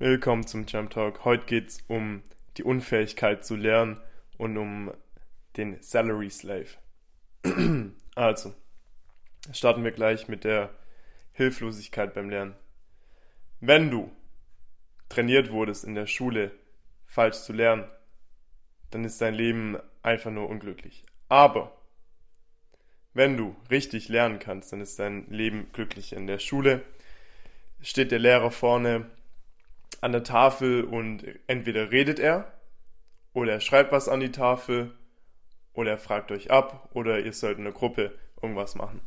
[0.00, 1.24] Willkommen zum Jump Talk.
[1.24, 2.24] Heute geht es um
[2.56, 4.00] die Unfähigkeit zu lernen
[4.36, 4.92] und um
[5.56, 6.66] den Salary Slave.
[8.16, 8.52] also,
[9.52, 10.70] starten wir gleich mit der
[11.30, 12.56] Hilflosigkeit beim Lernen.
[13.60, 14.10] Wenn du
[15.08, 16.50] trainiert wurdest in der Schule,
[17.06, 17.84] falsch zu lernen,
[18.90, 21.04] dann ist dein Leben einfach nur unglücklich.
[21.28, 21.80] Aber
[23.12, 26.14] wenn du richtig lernen kannst, dann ist dein Leben glücklich.
[26.14, 26.82] In der Schule
[27.80, 29.08] steht der Lehrer vorne
[30.02, 32.52] an der Tafel und entweder redet er
[33.32, 34.94] oder er schreibt was an die Tafel
[35.72, 39.00] oder er fragt euch ab oder ihr sollt in der Gruppe irgendwas machen.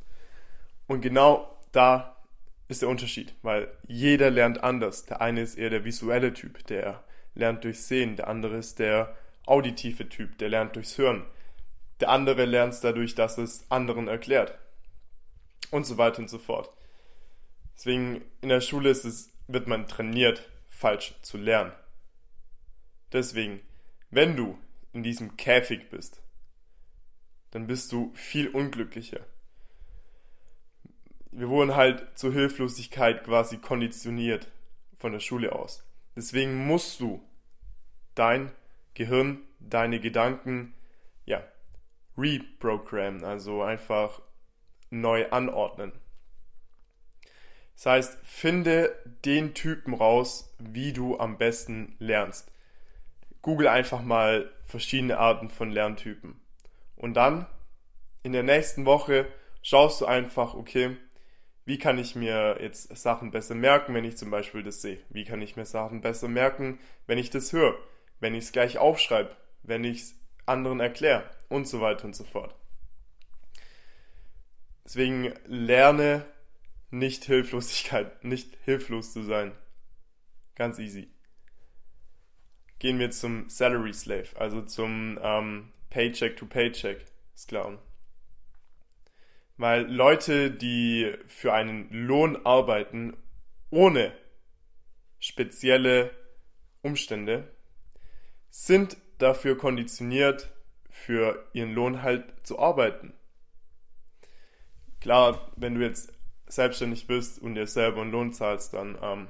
[0.88, 2.17] Und genau da
[2.67, 5.05] ist der Unterschied, weil jeder lernt anders.
[5.05, 9.16] Der eine ist eher der visuelle Typ, der lernt durchs Sehen, der andere ist der
[9.45, 11.23] auditive Typ, der lernt durchs Hören.
[11.99, 14.58] Der andere lernt es dadurch, dass es anderen erklärt.
[15.72, 16.69] Und so weiter und so fort.
[17.75, 21.72] Deswegen in der Schule ist es, wird man trainiert, falsch zu lernen.
[23.12, 23.62] Deswegen,
[24.11, 24.59] wenn du
[24.94, 26.22] in diesem Käfig bist,
[27.52, 29.25] dann bist du viel unglücklicher.
[31.31, 34.52] Wir wurden halt zur Hilflosigkeit quasi konditioniert
[35.00, 35.84] von der Schule aus.
[36.16, 37.23] Deswegen musst du
[38.14, 38.52] dein
[38.94, 40.73] Gehirn, deine Gedanken,
[41.25, 41.44] ja,
[42.17, 44.22] reprogrammen, also einfach
[44.89, 45.91] neu anordnen.
[47.78, 52.52] Das heißt, finde den Typen raus, wie du am besten lernst.
[53.44, 56.42] Google einfach mal verschiedene Arten von Lerntypen.
[56.95, 57.45] Und dann
[58.23, 59.28] in der nächsten Woche
[59.61, 60.97] schaust du einfach, okay,
[61.66, 65.00] wie kann ich mir jetzt Sachen besser merken, wenn ich zum Beispiel das sehe?
[65.09, 67.78] Wie kann ich mir Sachen besser merken, wenn ich das höre?
[68.19, 69.36] Wenn ich es gleich aufschreibe?
[69.62, 70.16] Wenn ich es
[70.47, 71.30] anderen erkläre?
[71.47, 72.56] Und so weiter und so fort.
[74.84, 76.25] Deswegen lerne
[76.89, 79.53] nicht Hilflosigkeit, nicht hilflos zu sein.
[80.55, 81.09] Ganz easy.
[82.79, 87.79] Gehen wir zum Salary Slave, also zum ähm, Paycheck to Paycheck Sklaven.
[89.57, 93.17] Weil Leute, die für einen Lohn arbeiten,
[93.72, 94.16] ohne
[95.19, 96.12] spezielle
[96.83, 97.51] Umstände,
[98.50, 100.50] sind dafür konditioniert,
[100.89, 103.13] für ihren Lohn halt zu arbeiten.
[105.00, 106.13] Klar, wenn du jetzt
[106.47, 109.28] selbstständig bist und dir selber einen Lohn zahlst, dann ähm,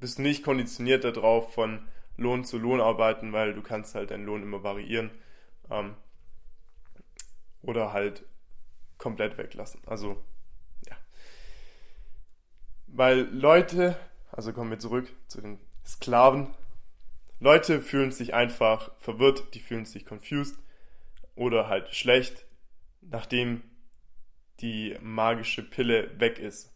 [0.00, 1.86] bist du nicht konditioniert darauf, von
[2.16, 5.10] Lohn zu Lohn arbeiten, weil du kannst halt deinen Lohn immer variieren
[5.70, 5.94] ähm,
[7.62, 8.24] oder halt
[8.98, 9.80] komplett weglassen.
[9.86, 10.22] Also,
[10.88, 10.96] ja.
[12.86, 13.96] Weil Leute,
[14.30, 16.54] also kommen wir zurück zu den Sklaven,
[17.40, 20.58] Leute fühlen sich einfach verwirrt, die fühlen sich confused
[21.34, 22.46] oder halt schlecht,
[23.00, 23.62] nachdem
[24.60, 26.72] die magische Pille weg ist.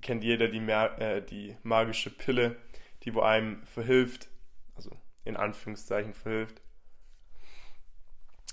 [0.00, 2.56] Kennt jeder die, äh, die magische Pille,
[3.02, 4.28] die wo einem verhilft,
[4.74, 4.90] also
[5.24, 6.62] in Anführungszeichen verhilft,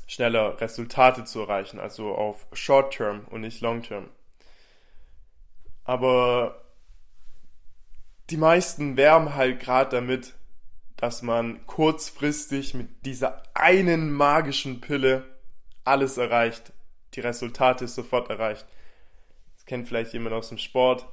[0.07, 4.09] schneller Resultate zu erreichen, also auf Short Term und nicht Long Term.
[5.83, 6.65] Aber
[8.29, 10.33] die meisten werben halt gerade damit,
[10.97, 15.23] dass man kurzfristig mit dieser einen magischen Pille
[15.85, 16.73] alles erreicht
[17.13, 18.65] die Resultate sofort erreicht.
[19.55, 21.07] Das kennt vielleicht jemand aus dem Sport.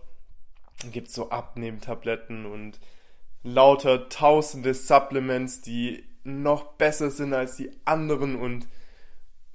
[0.80, 2.80] Dann gibt es so Abnehmtabletten und
[3.42, 8.66] lauter tausende Supplements, die noch besser sind als die anderen und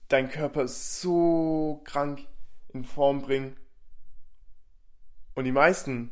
[0.08, 2.26] dein Körper so krank
[2.74, 3.58] in Form bringen.
[5.34, 6.12] Und die meisten,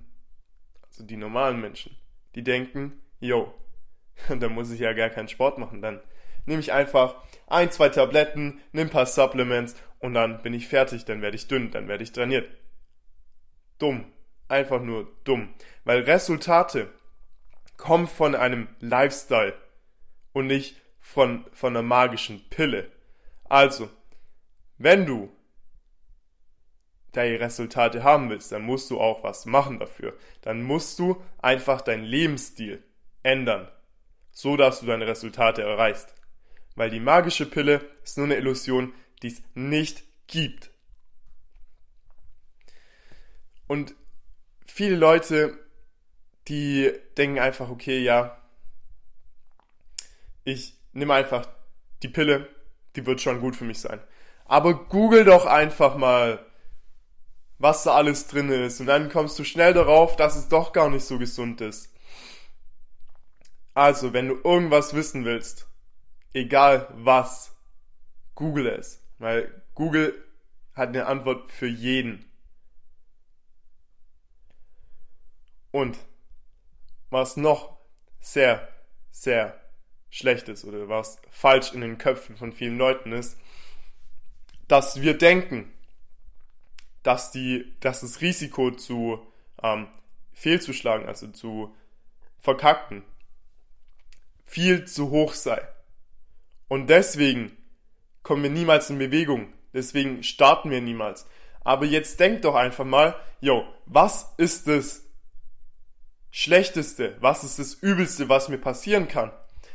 [0.87, 1.95] also die normalen Menschen,
[2.35, 3.53] die denken, yo,
[4.39, 6.01] da muss ich ja gar keinen Sport machen, dann
[6.47, 7.15] nehme ich einfach
[7.45, 11.71] ein, zwei Tabletten, nimm paar Supplements und dann bin ich fertig, dann werde ich dünn,
[11.71, 12.49] dann werde ich trainiert.
[13.77, 14.05] Dumm.
[14.49, 15.53] Einfach nur dumm.
[15.83, 16.89] Weil Resultate
[17.75, 19.53] kommen von einem Lifestyle
[20.31, 22.89] und nicht von, von einer magischen Pille.
[23.43, 23.89] Also,
[24.77, 25.31] wenn du
[27.11, 30.17] deine Resultate haben willst, dann musst du auch was machen dafür.
[30.41, 32.83] Dann musst du einfach deinen Lebensstil
[33.23, 33.69] ändern,
[34.31, 36.13] so dass du deine Resultate erreichst.
[36.77, 38.93] Weil die magische Pille ist nur eine Illusion,
[39.23, 40.69] die es nicht gibt.
[43.65, 43.95] Und
[44.67, 45.57] viele Leute,
[46.47, 48.39] die denken einfach, okay, ja,
[50.43, 51.49] ich nehme einfach
[52.03, 52.47] die Pille,
[52.95, 53.99] die wird schon gut für mich sein.
[54.45, 56.45] Aber google doch einfach mal,
[57.57, 58.79] was da alles drin ist.
[58.79, 61.91] Und dann kommst du schnell darauf, dass es doch gar nicht so gesund ist.
[63.73, 65.66] Also, wenn du irgendwas wissen willst,
[66.37, 67.55] egal was,
[68.35, 69.03] google es.
[69.19, 70.13] Weil Google
[70.73, 72.25] hat eine Antwort für jeden.
[75.71, 75.97] Und
[77.09, 77.77] was noch
[78.19, 78.67] sehr,
[79.11, 79.59] sehr
[80.09, 83.37] schlecht ist oder was falsch in den Köpfen von vielen Leuten ist,
[84.67, 85.71] dass wir denken,
[87.03, 89.25] dass die, dass das Risiko zu
[89.61, 89.87] ähm,
[90.33, 91.75] fehlzuschlagen, also zu
[92.39, 93.03] verkacken,
[94.45, 95.67] viel zu hoch sei.
[96.67, 97.55] Und deswegen
[98.23, 99.53] kommen wir niemals in Bewegung.
[99.73, 101.27] Deswegen starten wir niemals.
[101.61, 105.05] Aber jetzt denkt doch einfach mal, yo, was ist das
[106.31, 109.31] Schlechteste, was ist das Übelste, was mir passieren kann?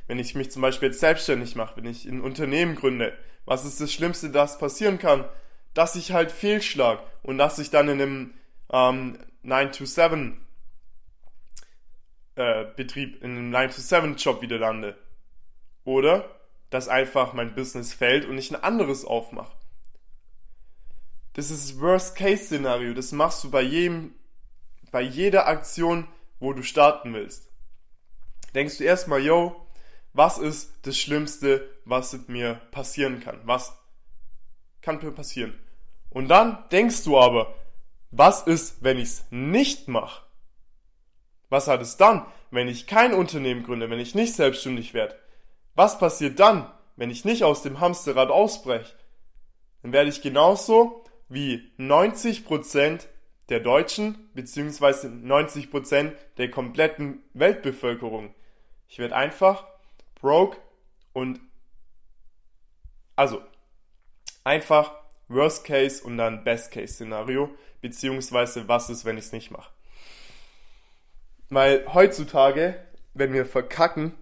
[0.06, 3.80] Wenn ich mich zum Beispiel jetzt selbstständig mache, wenn ich ein Unternehmen gründe, was ist
[3.80, 5.24] das Schlimmste, das passieren kann?
[5.74, 8.34] Dass ich halt fehlschlag und dass ich dann in einem
[8.70, 10.34] ähm, 9-to-7
[12.36, 14.96] äh, Betrieb, in einem 9-to-7 Job wieder lande.
[15.84, 16.41] Oder
[16.72, 19.54] dass einfach mein Business fällt und ich ein anderes aufmache.
[21.34, 22.94] Das ist Worst-Case-Szenario.
[22.94, 24.14] Das machst du bei jedem,
[24.90, 26.08] bei jeder Aktion,
[26.40, 27.50] wo du starten willst.
[28.54, 29.66] Denkst du erstmal, yo,
[30.14, 33.40] was ist das Schlimmste, was mir passieren kann?
[33.44, 33.76] Was
[34.80, 35.54] kann mir passieren?
[36.08, 37.54] Und dann denkst du aber,
[38.10, 40.22] was ist, wenn ich es nicht mache?
[41.50, 45.18] Was hat es dann, wenn ich kein Unternehmen gründe, wenn ich nicht selbstständig werde?
[45.74, 48.94] Was passiert dann, wenn ich nicht aus dem Hamsterrad ausbreche?
[49.82, 53.06] Dann werde ich genauso wie 90%
[53.48, 58.34] der Deutschen beziehungsweise 90% der kompletten Weltbevölkerung.
[58.88, 59.66] Ich werde einfach
[60.20, 60.58] broke
[61.12, 61.40] und
[63.16, 63.42] also
[64.44, 64.92] einfach
[65.28, 69.70] Worst Case und dann Best Case Szenario beziehungsweise was ist, wenn ich es nicht mache.
[71.50, 74.14] Weil heutzutage, wenn wir verkacken,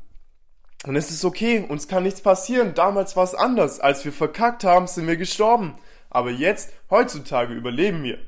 [0.86, 2.74] und es ist okay, uns kann nichts passieren.
[2.74, 3.80] Damals war es anders.
[3.80, 5.78] Als wir verkackt haben, sind wir gestorben.
[6.08, 8.18] Aber jetzt, heutzutage, überleben wir.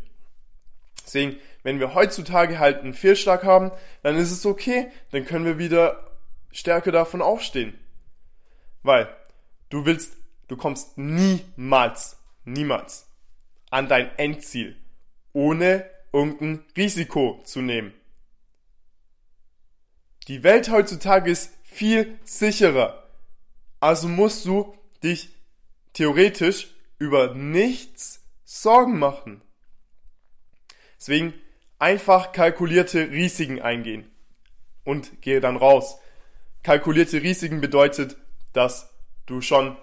[1.04, 3.72] Deswegen, wenn wir heutzutage halt einen Fehlschlag haben,
[4.02, 4.88] dann ist es okay.
[5.12, 6.10] Dann können wir wieder
[6.50, 7.78] stärker davon aufstehen.
[8.82, 9.08] Weil
[9.70, 10.16] du willst,
[10.48, 13.08] du kommst niemals, niemals
[13.70, 14.76] an dein Endziel,
[15.32, 17.94] ohne irgendein Risiko zu nehmen.
[20.28, 23.08] Die Welt heutzutage ist viel sicherer.
[23.80, 25.30] Also musst du dich
[25.94, 29.42] theoretisch über nichts Sorgen machen.
[30.98, 31.34] Deswegen
[31.80, 34.08] einfach kalkulierte Risiken eingehen
[34.84, 35.98] und gehe dann raus.
[36.62, 38.16] Kalkulierte Risiken bedeutet,
[38.52, 38.94] dass
[39.26, 39.76] du schon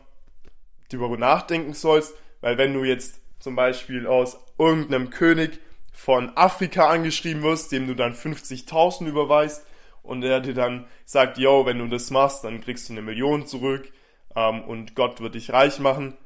[0.89, 5.59] darüber nachdenken sollst, weil wenn du jetzt zum Beispiel aus irgendeinem König
[5.91, 9.65] von Afrika angeschrieben wirst, dem du dann 50.000 überweist,
[10.03, 13.45] und er dir dann sagt, yo, wenn du das machst, dann kriegst du eine Million
[13.45, 13.91] zurück
[14.35, 16.17] ähm, und Gott wird dich reich machen.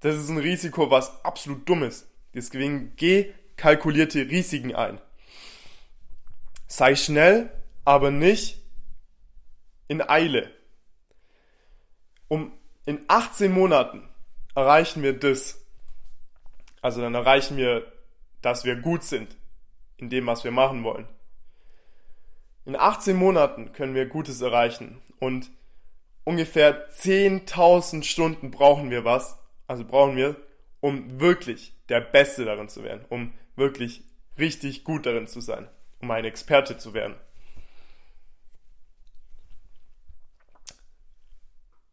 [0.00, 2.08] Das ist ein Risiko, was absolut dumm ist.
[2.34, 5.00] Deswegen geh kalkulierte Risiken ein.
[6.66, 7.50] Sei schnell,
[7.84, 8.60] aber nicht
[9.88, 10.50] in Eile.
[12.28, 12.52] Um
[12.84, 14.08] in 18 Monaten
[14.54, 15.64] erreichen wir das.
[16.80, 17.90] Also dann erreichen wir,
[18.42, 19.36] dass wir gut sind
[19.96, 21.08] in dem, was wir machen wollen.
[22.66, 25.52] In 18 Monaten können wir Gutes erreichen und
[26.24, 30.34] ungefähr 10.000 Stunden brauchen wir was, also brauchen wir,
[30.80, 34.02] um wirklich der Beste darin zu werden, um wirklich
[34.36, 35.68] richtig gut darin zu sein,
[36.00, 37.14] um ein Experte zu werden.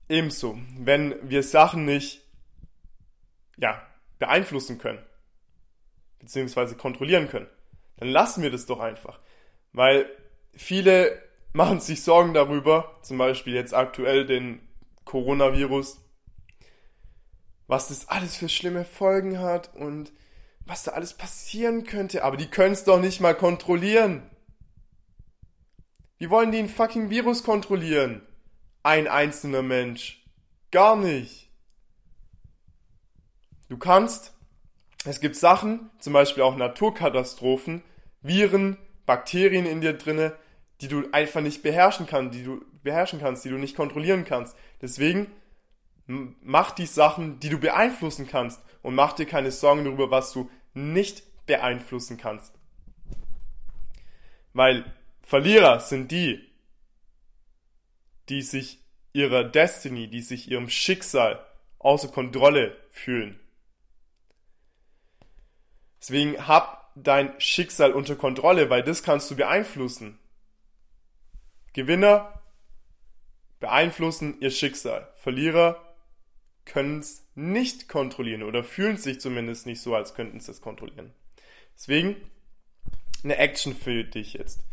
[0.09, 2.23] Ebenso, wenn wir Sachen nicht
[3.57, 3.79] ja,
[4.17, 5.03] beeinflussen können,
[6.17, 7.47] beziehungsweise kontrollieren können,
[7.97, 9.19] dann lassen wir das doch einfach.
[9.71, 10.09] Weil
[10.55, 11.21] viele
[11.53, 14.59] machen sich Sorgen darüber, zum Beispiel jetzt aktuell den
[15.05, 15.99] Coronavirus,
[17.67, 20.11] was das alles für schlimme Folgen hat und
[20.65, 24.23] was da alles passieren könnte, aber die können es doch nicht mal kontrollieren.
[26.17, 28.21] Wie wollen die ein fucking Virus kontrollieren?
[28.81, 30.23] Ein einzelner Mensch.
[30.71, 31.49] Gar nicht.
[33.69, 34.33] Du kannst,
[35.03, 37.83] es gibt Sachen, zum Beispiel auch Naturkatastrophen,
[38.21, 40.37] Viren, Bakterien in dir drinne,
[40.83, 44.57] die du einfach nicht beherrschen kannst, die du beherrschen kannst, die du nicht kontrollieren kannst.
[44.81, 45.31] Deswegen
[46.05, 50.51] mach die Sachen, die du beeinflussen kannst und mach dir keine Sorgen darüber, was du
[50.73, 52.53] nicht beeinflussen kannst.
[54.51, 54.83] Weil
[55.21, 56.51] Verlierer sind die,
[58.27, 58.79] die sich
[59.13, 61.45] ihrer Destiny, die sich ihrem Schicksal
[61.79, 63.39] außer Kontrolle fühlen.
[66.01, 70.19] Deswegen hab dein Schicksal unter Kontrolle, weil das kannst du beeinflussen.
[71.73, 72.41] Gewinner
[73.59, 75.07] beeinflussen ihr Schicksal.
[75.15, 75.81] Verlierer
[76.65, 81.13] können es nicht kontrollieren oder fühlen sich zumindest nicht so, als könnten sie es kontrollieren.
[81.75, 82.15] Deswegen
[83.23, 84.65] eine Action für dich jetzt.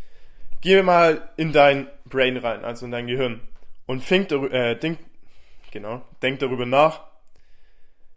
[0.61, 3.41] geh mal in dein Brain rein, also in dein Gehirn
[3.87, 4.99] und fink, äh, denk,
[5.71, 7.07] genau, denk darüber nach,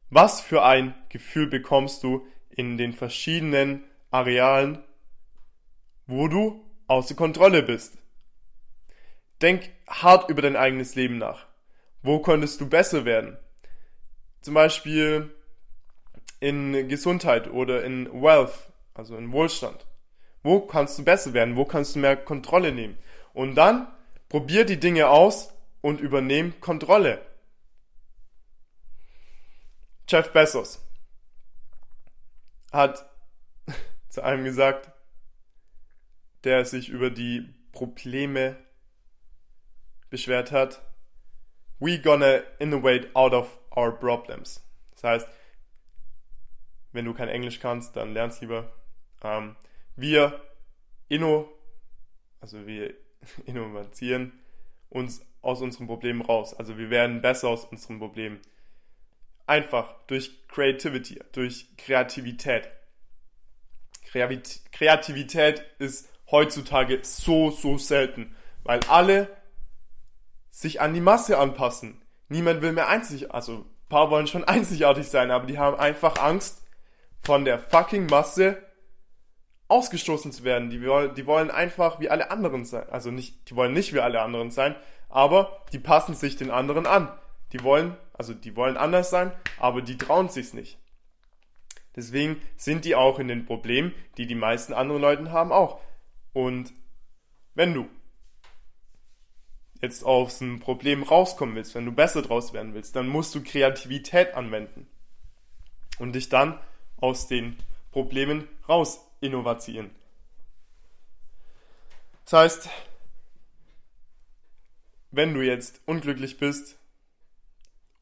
[0.09, 4.83] was für ein Gefühl bekommst du in den verschiedenen Arealen,
[6.05, 7.97] wo du außer Kontrolle bist.
[9.43, 11.45] Denk hart über dein eigenes Leben nach.
[12.01, 13.37] Wo könntest du besser werden?
[14.39, 15.35] Zum Beispiel
[16.39, 19.85] in Gesundheit oder in Wealth, also in Wohlstand.
[20.43, 21.57] Wo kannst du besser werden?
[21.57, 22.97] Wo kannst du mehr Kontrolle nehmen?
[23.33, 23.87] Und dann
[24.29, 27.21] probier die Dinge aus und übernehm Kontrolle.
[30.07, 30.81] Jeff Bezos
[32.71, 33.05] hat
[34.09, 34.89] zu einem gesagt,
[36.45, 38.62] der sich über die Probleme
[40.13, 40.79] beschwert hat,
[41.79, 44.63] we gonna innovate out of our problems.
[44.91, 45.27] Das heißt,
[46.91, 48.71] wenn du kein Englisch kannst, dann lernst lieber.
[49.23, 49.55] Ähm,
[49.95, 50.39] wir
[51.09, 51.51] inno,
[52.39, 52.93] also wir
[53.47, 54.33] innovieren
[54.89, 56.53] uns aus unseren Problemen raus.
[56.53, 58.39] Also wir werden besser aus unseren Problemen.
[59.47, 62.69] Einfach durch Creativity, durch Kreativität.
[64.03, 69.27] Kreativität ist heutzutage so, so selten, weil alle
[70.53, 72.01] sich an die Masse anpassen.
[72.29, 76.61] Niemand will mehr einzig, also paar wollen schon einzigartig sein, aber die haben einfach Angst,
[77.21, 78.61] von der fucking Masse
[79.69, 80.69] ausgestoßen zu werden.
[80.69, 82.87] Die, die wollen einfach wie alle anderen sein.
[82.89, 84.75] Also nicht, die wollen nicht wie alle anderen sein,
[85.09, 87.09] aber die passen sich den anderen an.
[87.53, 90.77] Die wollen, also die wollen anders sein, aber die trauen sich's nicht.
[91.95, 95.79] Deswegen sind die auch in den Problemen, die die meisten anderen Leute haben, auch.
[96.33, 96.73] Und
[97.55, 97.87] wenn du
[99.83, 103.43] jetzt aus einem Problem rauskommen willst, wenn du besser draus werden willst, dann musst du
[103.43, 104.87] Kreativität anwenden
[105.99, 106.57] und dich dann
[106.95, 107.57] aus den
[107.91, 109.91] Problemen raus innovieren.
[112.23, 112.69] Das heißt,
[115.11, 116.77] wenn du jetzt unglücklich bist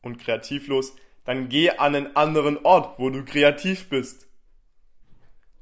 [0.04, 0.96] und kreativlos,
[1.26, 4.28] dann geh an einen anderen Ort, wo du kreativ bist.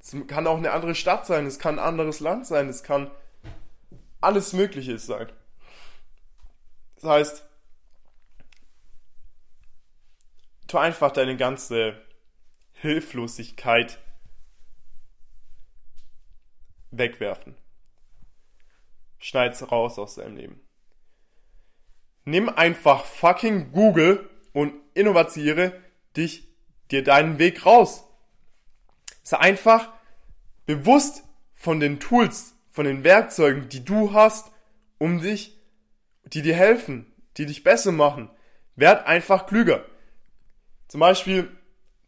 [0.02, 3.10] Es kann auch eine andere Stadt sein, es kann ein anderes Land sein, es kann
[4.20, 5.32] alles Mögliche sein.
[7.02, 7.46] Das heißt,
[10.68, 12.00] tu einfach deine ganze
[12.74, 14.00] Hilflosigkeit
[16.92, 17.56] wegwerfen.
[19.18, 20.62] Schneid's raus aus deinem Leben.
[22.26, 25.82] Nimm einfach fucking Google und innovaziere
[26.16, 26.48] dich
[26.92, 28.06] dir deinen Weg raus.
[29.24, 29.92] Sei einfach
[30.66, 34.52] bewusst von den Tools, von den Werkzeugen, die du hast,
[34.98, 35.59] um dich
[36.34, 38.30] die dir helfen, die dich besser machen.
[38.76, 39.86] Werd einfach klüger.
[40.88, 41.50] Zum Beispiel,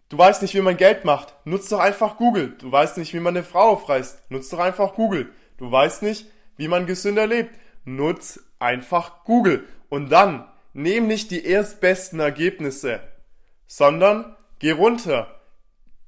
[0.10, 1.36] du weißt nicht, wie man Geld macht.
[1.46, 2.56] Nutz doch einfach Google.
[2.60, 4.32] Du weißt nicht, wie man eine Frau aufreißt.
[4.32, 5.32] Nutz doch einfach Google.
[5.58, 6.26] Du weißt nicht,
[6.58, 7.56] wie man gesünder lebt.
[7.86, 9.68] Nutz einfach Google.
[9.90, 13.02] Und dann, nehm nicht die erstbesten Ergebnisse,
[13.68, 15.40] sondern geh runter.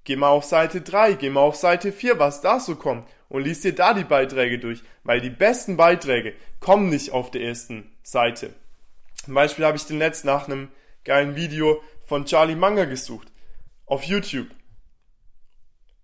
[0.06, 3.44] Geh mal auf Seite 3, geh mal auf Seite 4, was da so kommt und
[3.44, 7.93] lies dir da die Beiträge durch, weil die besten Beiträge kommen nicht auf der ersten
[8.04, 8.54] Seite.
[9.24, 10.72] Zum Beispiel habe ich den letzten nach einem
[11.06, 13.32] geilen Video von Charlie Manga gesucht.
[13.86, 14.50] Auf YouTube.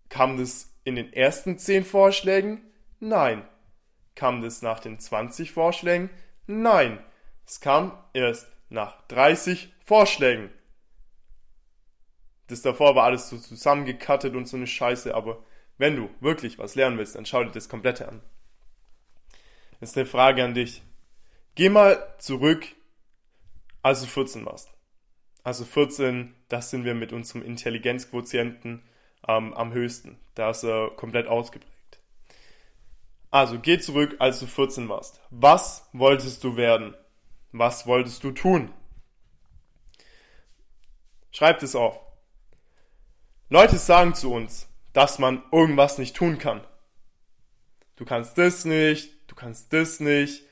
[0.10, 2.62] Kam das in den ersten 10 Vorschlägen?
[3.00, 3.48] Nein.
[4.15, 6.10] Kam das nach den 20 Vorschlägen?
[6.48, 7.00] Nein.
[7.46, 10.50] Es kam erst nach 30 Vorschlägen.
[12.48, 15.44] Das davor war alles so zusammengekattet und so eine Scheiße, aber
[15.77, 18.22] wenn du wirklich was lernen willst, dann schau dir das komplette an.
[19.79, 20.82] Das ist eine Frage an dich.
[21.59, 22.65] Geh mal zurück,
[23.81, 24.71] als du 14 warst.
[25.43, 28.81] Also 14, das sind wir mit unserem Intelligenzquotienten
[29.27, 30.17] ähm, am höchsten.
[30.35, 31.99] Da ist er komplett ausgeprägt.
[33.29, 35.19] Also geh zurück, als du 14 warst.
[35.31, 36.95] Was wolltest du werden?
[37.51, 38.71] Was wolltest du tun?
[41.31, 41.99] Schreib es auf.
[43.49, 46.61] Leute sagen zu uns, dass man irgendwas nicht tun kann.
[47.97, 50.43] Du kannst das nicht, du kannst das nicht,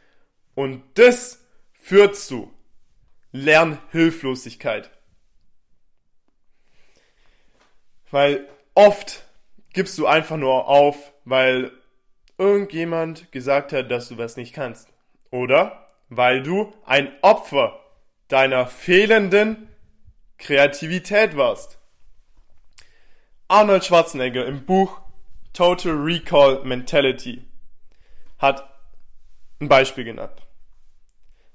[0.58, 2.52] und das führt zu
[3.32, 4.90] Lernhilflosigkeit.
[8.10, 9.24] Weil oft
[9.74, 11.72] gibst du einfach nur auf, weil
[12.40, 14.90] irgendjemand gesagt hat, dass du was nicht kannst.
[15.30, 17.80] Oder weil du ein Opfer
[18.28, 19.70] deiner fehlenden
[20.40, 21.78] Kreativität warst.
[23.48, 25.02] Arnold Schwarzenegger im Buch
[25.54, 27.46] Total Recall Mentality
[28.40, 28.68] hat
[29.60, 30.47] ein Beispiel genannt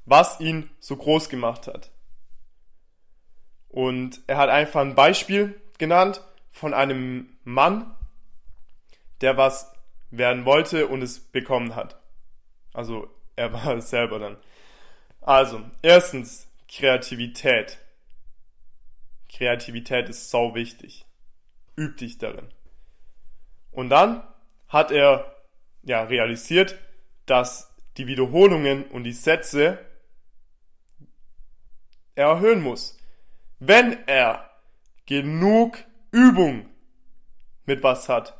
[0.05, 1.91] was ihn so groß gemacht hat.
[3.69, 7.95] Und er hat einfach ein Beispiel genannt von einem Mann,
[9.21, 9.73] der was
[10.11, 11.97] werden wollte und es bekommen hat.
[12.75, 14.37] Also er war es selber dann.
[15.21, 17.79] Also, erstens, Kreativität.
[19.29, 21.07] Kreativität ist sau wichtig.
[21.79, 22.49] Üb dich darin.
[23.71, 24.23] Und dann
[24.69, 25.35] hat er
[25.83, 26.79] ja realisiert,
[27.27, 29.79] dass die Wiederholungen und die Sätze
[32.15, 32.99] erhöhen muss.
[33.59, 34.51] Wenn er
[35.07, 35.79] genug
[36.11, 36.67] Übung
[37.65, 38.39] mit was hat,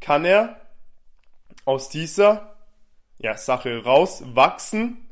[0.00, 0.60] kann er
[1.64, 2.56] aus dieser
[3.18, 5.08] ja, Sache rauswachsen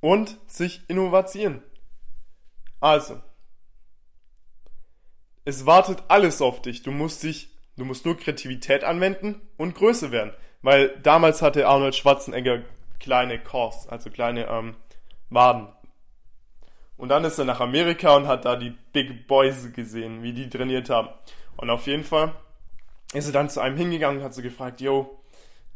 [0.00, 1.62] und sich innovieren.
[2.80, 3.20] Also,
[5.44, 6.82] es wartet alles auf dich.
[6.82, 10.32] Du musst dich, du musst nur Kreativität anwenden und Größe werden.
[10.62, 12.62] Weil damals hatte Arnold Schwarzenegger
[12.98, 14.76] kleine Cores, also kleine ähm,
[15.30, 15.68] Waden.
[16.98, 20.50] Und dann ist er nach Amerika und hat da die Big Boys gesehen, wie die
[20.50, 21.08] trainiert haben.
[21.56, 22.34] Und auf jeden Fall
[23.14, 25.18] ist er dann zu einem hingegangen und hat so gefragt, yo,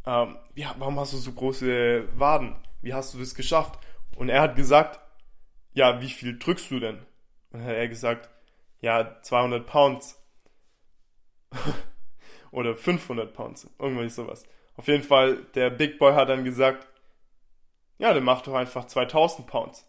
[0.04, 2.56] ähm, ja, warum hast du so große Waden?
[2.82, 3.78] Wie hast du das geschafft?
[4.16, 5.00] Und er hat gesagt,
[5.74, 6.98] ja, wie viel drückst du denn?
[7.50, 8.28] Und dann hat er gesagt,
[8.80, 10.20] ja, 200 Pounds.
[12.50, 13.70] Oder 500 Pounds.
[13.78, 14.44] Irgendwann sowas.
[14.76, 16.88] Auf jeden Fall, der Big Boy hat dann gesagt,
[17.98, 19.86] ja, dann mach doch einfach 2000 Pounds.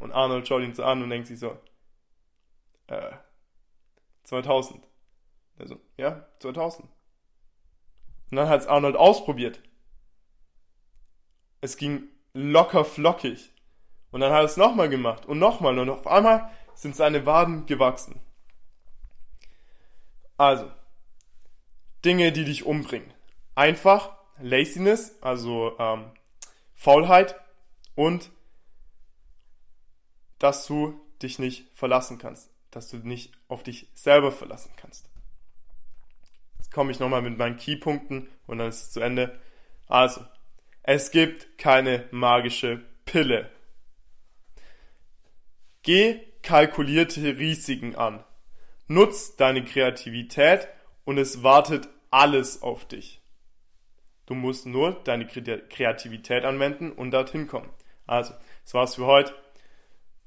[0.00, 1.58] Und Arnold schaut ihn so an und denkt sich so,
[2.86, 3.12] äh,
[4.24, 4.82] 2000.
[5.58, 6.88] Also, ja, 2000.
[8.30, 9.60] Und dann hat es Arnold ausprobiert.
[11.60, 13.52] Es ging locker flockig.
[14.10, 17.66] Und dann hat er es nochmal gemacht und nochmal und auf einmal sind seine Waden
[17.66, 18.20] gewachsen.
[20.36, 20.70] Also,
[22.04, 23.12] Dinge, die dich umbringen.
[23.54, 26.10] Einfach Laziness, also ähm,
[26.74, 27.40] Faulheit
[27.94, 28.30] und
[30.38, 35.08] dass du dich nicht verlassen kannst, dass du nicht auf dich selber verlassen kannst.
[36.58, 39.38] Jetzt komme ich nochmal mit meinen Keypunkten und dann ist es zu Ende.
[39.86, 40.24] Also,
[40.82, 43.50] es gibt keine magische Pille.
[45.82, 48.24] Geh kalkulierte Risiken an.
[48.86, 50.68] Nutz deine Kreativität
[51.04, 53.22] und es wartet alles auf dich.
[54.26, 57.70] Du musst nur deine Kreativität anwenden und dorthin kommen.
[58.06, 59.34] Also, das war's für heute.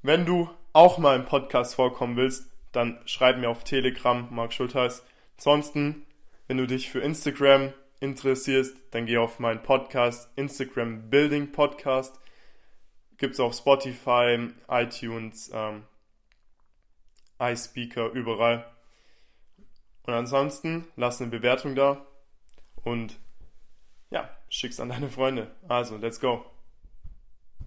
[0.02, 5.02] Wenn du auch mal im Podcast vorkommen willst, dann schreib mir auf Telegram, Mark Schultheiß.
[5.36, 6.06] Ansonsten,
[6.46, 12.20] wenn du dich für Instagram interessierst, dann geh auf meinen Podcast, Instagram Building Podcast.
[13.16, 15.82] Gibt's auf Spotify, iTunes, ähm,
[17.40, 18.70] iSpeaker, überall.
[20.04, 22.06] Und ansonsten lass eine Bewertung da
[22.84, 23.18] und
[24.10, 25.50] ja, schick's an deine Freunde.
[25.66, 26.44] Also, let's go.